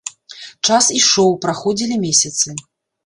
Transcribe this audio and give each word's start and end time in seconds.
Час 0.69 0.85
ішоў, 1.01 1.29
праходзілі 1.45 2.01
месяцы. 2.07 2.47